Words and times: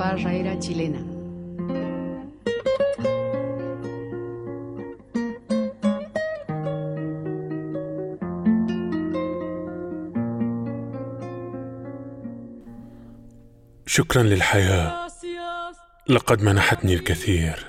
Parra 0.00 0.32
era 0.32 0.56
chilena. 0.56 1.02
شكرا 13.86 14.22
للحياة. 14.22 15.08
لقد 16.08 16.42
منحتني 16.42 16.94
الكثير. 16.94 17.66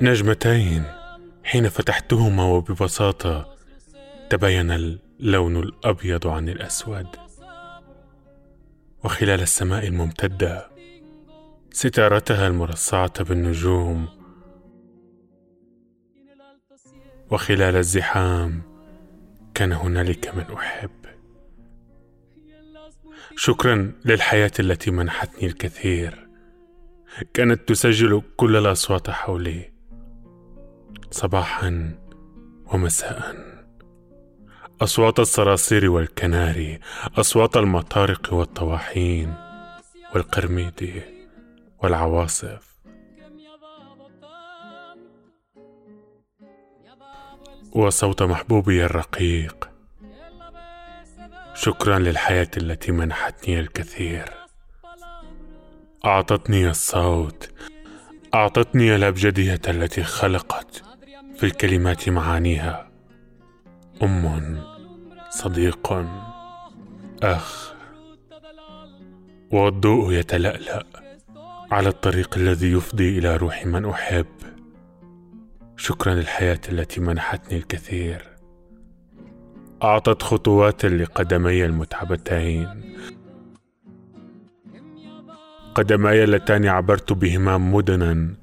نجمتين 0.00 0.82
حين 1.44 1.68
فتحتهما 1.68 2.44
وببساطة 2.44 3.54
تبين 4.30 4.70
اللون 4.70 5.56
الأبيض 5.56 6.26
عن 6.26 6.48
الأسود. 6.48 7.27
وخلال 9.04 9.42
السماء 9.42 9.86
الممتدة 9.86 10.70
ستارتها 11.72 12.46
المرصعة 12.46 13.24
بالنجوم. 13.24 14.08
وخلال 17.30 17.76
الزحام 17.76 18.62
كان 19.54 19.72
هنالك 19.72 20.34
من 20.34 20.56
أحب. 20.56 20.90
شكرا 23.36 23.92
للحياة 24.04 24.52
التي 24.60 24.90
منحتني 24.90 25.46
الكثير. 25.46 26.28
كانت 27.34 27.68
تسجل 27.68 28.22
كل 28.36 28.56
الأصوات 28.56 29.10
حولي. 29.10 29.72
صباحا 31.10 31.98
ومساء. 32.72 33.47
أصوات 34.82 35.20
الصراصير 35.20 35.90
والكناري 35.90 36.80
أصوات 37.18 37.56
المطارق 37.56 38.32
والطواحين 38.32 39.34
والقرميد 40.14 41.02
والعواصف. 41.82 42.78
وصوت 47.72 48.22
محبوبي 48.22 48.84
الرقيق. 48.84 49.70
شكرا 51.54 51.98
للحياة 51.98 52.50
التي 52.56 52.92
منحتني 52.92 53.60
الكثير. 53.60 54.30
أعطتني 56.04 56.70
الصوت. 56.70 57.50
أعطتني 58.34 58.96
الأبجدية 58.96 59.60
التي 59.68 60.04
خلقت 60.04 60.82
في 61.36 61.46
الكلمات 61.46 62.08
معانيها. 62.08 62.87
أم 64.02 64.62
صديق 65.30 66.06
أخ. 67.22 67.72
والضوء 69.52 70.12
يتلألأ 70.12 70.86
على 71.70 71.88
الطريق 71.88 72.38
الذي 72.38 72.72
يفضي 72.72 73.18
إلى 73.18 73.36
روح 73.36 73.66
من 73.66 73.86
أحب. 73.86 74.26
شكرا 75.76 76.14
للحياة 76.14 76.60
التي 76.68 77.00
منحتني 77.00 77.58
الكثير. 77.58 78.26
أعطت 79.82 80.22
خطوات 80.22 80.84
لقدمي 80.84 81.64
المتعبتين. 81.64 82.94
قدماي 85.74 86.24
اللتان 86.24 86.66
عبرت 86.66 87.12
بهما 87.12 87.58
مدنا. 87.58 88.34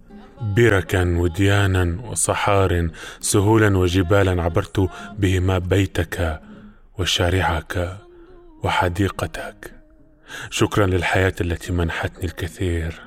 بركا 0.41 1.17
وديانا 1.17 2.01
وصحار 2.01 2.89
سهولا 3.19 3.77
وجبالا 3.77 4.43
عبرت 4.43 4.89
بهما 5.17 5.57
بيتك 5.57 6.41
وشارعك 6.97 7.97
وحديقتك. 8.63 9.71
شكرا 10.49 10.85
للحياة 10.85 11.33
التي 11.41 11.71
منحتني 11.71 12.25
الكثير. 12.25 13.01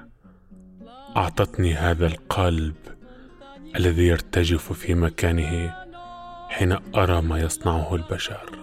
أعطتني 1.17 1.75
هذا 1.75 2.07
القلب 2.07 2.75
الذي 3.77 4.07
يرتجف 4.07 4.73
في 4.73 4.95
مكانه 4.95 5.75
حين 6.49 6.77
أرى 6.95 7.23
ما 7.23 7.41
يصنعه 7.41 7.95
البشر. 7.95 8.59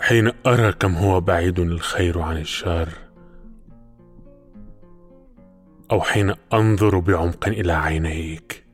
حين 0.00 0.32
أرى 0.46 0.72
كم 0.72 0.94
هو 0.94 1.20
بعيد 1.20 1.58
الخير 1.58 2.20
عن 2.20 2.36
الشر 2.36 2.88
أو 5.90 6.00
حين 6.00 6.34
أنظر 6.52 6.98
بعمق 6.98 7.48
إلى 7.48 7.72
عينيك. 7.72 8.64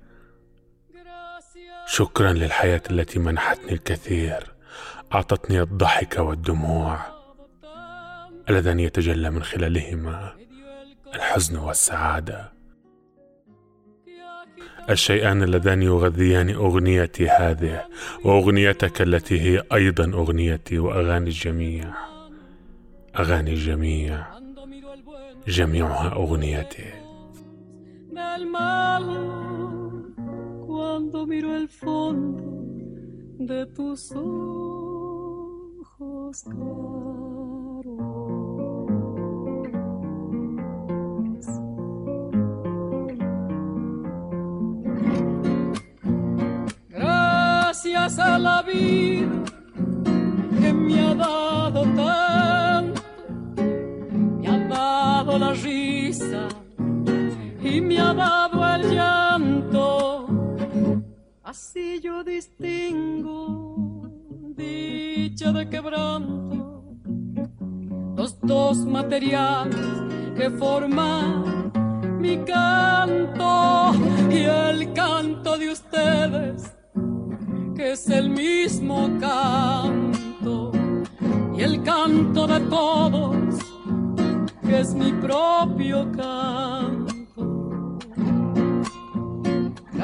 شكرا 1.86 2.32
للحياة 2.32 2.82
التي 2.90 3.18
منحتني 3.18 3.72
الكثير. 3.72 4.54
أعطتني 5.14 5.62
الضحك 5.62 6.18
والدموع 6.18 6.98
اللذان 8.48 8.80
يتجلى 8.80 9.30
من 9.30 9.42
خلالهما 9.42 10.32
الحزن 11.14 11.56
والسعادة. 11.56 12.52
الشيئان 14.90 15.42
اللذان 15.42 15.82
يغذيان 15.82 16.50
أغنيتي 16.50 17.28
هذه 17.28 17.84
وأغنيتك 18.24 19.02
التي 19.02 19.40
هي 19.40 19.62
أيضا 19.72 20.04
أغنيتي 20.04 20.78
وأغاني 20.78 21.26
الجميع. 21.26 21.94
أغاني 23.18 23.50
الجميع. 23.50 24.26
جميعها 25.48 26.12
أغنيتي. 26.12 27.03
Del 28.34 28.46
mal 28.46 30.14
cuando 30.66 31.26
miro 31.26 31.54
el 31.54 31.68
fondo 31.68 32.42
de 33.38 33.66
tus 33.66 34.10
ojos 34.12 35.14
claros. 36.42 36.74
Gracias 46.88 48.18
a 48.18 48.38
la 48.38 48.62
vida 48.62 49.23
me 57.94 58.00
ha 58.00 58.14
dado 58.14 58.74
el 58.74 58.94
llanto. 58.94 60.26
Así 61.42 62.00
yo 62.00 62.24
distingo 62.24 64.08
dicha 64.56 65.52
de 65.52 65.68
quebranto, 65.68 66.84
los 68.16 68.40
dos 68.40 68.78
materiales 68.78 69.76
que 70.36 70.50
forman 70.50 71.72
mi 72.18 72.38
canto 72.38 73.92
y 74.30 74.38
el 74.38 74.92
canto 74.92 75.56
de 75.58 75.70
ustedes, 75.70 76.72
que 77.76 77.92
es 77.92 78.08
el 78.08 78.30
mismo 78.30 79.10
canto, 79.20 80.72
y 81.56 81.62
el 81.62 81.82
canto 81.82 82.46
de 82.46 82.60
todos, 82.60 83.54
que 84.66 84.80
es 84.80 84.94
mi 84.94 85.12
propio 85.12 86.10
canto 86.12 87.03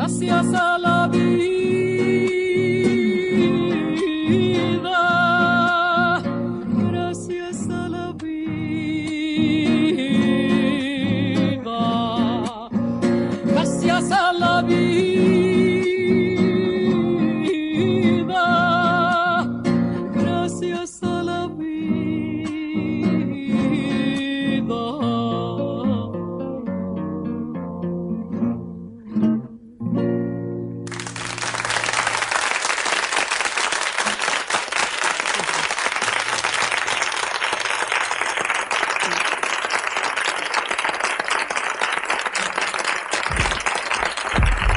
gracias 0.00 0.55
a 0.55 0.78
la 0.78 1.09
vida, 1.09 1.50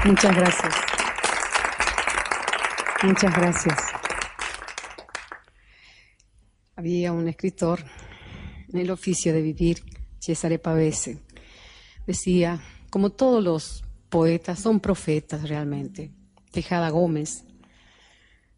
Muchas 0.06 0.36
gracias. 0.36 0.76
Muchas 3.04 3.36
gracias. 3.38 3.78
Había 6.76 7.14
un 7.14 7.30
escritor 7.30 7.80
en 8.74 8.80
el 8.80 8.92
oficio 8.92 9.32
de 9.32 9.42
vivir, 9.42 9.82
Cesare 10.20 10.60
Pavese. 10.60 11.20
Decía, 12.06 12.62
como 12.90 13.12
todos 13.12 13.42
los 13.42 13.86
poetas, 14.10 14.60
son 14.60 14.82
profetas 14.82 15.48
realmente. 15.48 16.12
Tejada 16.52 16.90
Gómez 16.90 17.46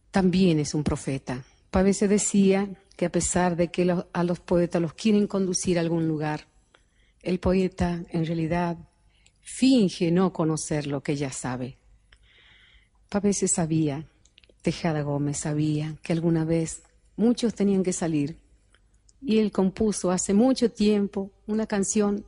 también 0.09 0.57
es 0.57 0.73
un 0.73 0.83
profeta. 0.83 1.43
Pavese 1.69 2.07
decía 2.07 2.69
que 2.95 3.05
a 3.05 3.11
pesar 3.11 3.55
de 3.55 3.67
que 3.67 3.95
a 4.13 4.23
los 4.23 4.39
poetas 4.39 4.81
los 4.81 4.95
quieren 4.95 5.27
conducir 5.27 5.77
a 5.77 5.81
algún 5.81 6.07
lugar, 6.07 6.47
el 7.21 7.39
poeta 7.39 8.03
en 8.09 8.25
realidad 8.25 8.77
finge 9.45 10.11
no 10.11 10.33
conocer 10.33 10.87
lo 10.87 11.01
que 11.01 11.15
ya 11.15 11.31
sabe. 11.31 11.77
Pavese 13.09 13.47
sabía, 13.47 14.05
Tejada 14.63 15.03
Gómez 15.03 15.37
sabía 15.37 15.95
que 16.01 16.11
alguna 16.13 16.43
vez 16.43 16.81
muchos 17.15 17.53
tenían 17.53 17.83
que 17.83 17.93
salir 17.93 18.37
y 19.21 19.37
él 19.37 19.51
compuso 19.51 20.09
hace 20.09 20.33
mucho 20.33 20.71
tiempo 20.71 21.31
una 21.45 21.67
canción 21.67 22.25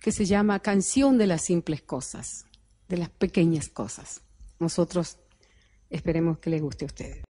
que 0.00 0.10
se 0.10 0.24
llama 0.24 0.60
Canción 0.60 1.18
de 1.18 1.26
las 1.26 1.42
simples 1.42 1.82
cosas, 1.82 2.46
de 2.88 2.96
las 2.96 3.10
pequeñas 3.10 3.68
cosas. 3.68 4.22
Nosotros 4.58 5.18
esperemos 5.90 6.38
que 6.38 6.50
les 6.50 6.62
guste 6.62 6.86
a 6.86 6.88
ustedes. 6.88 7.24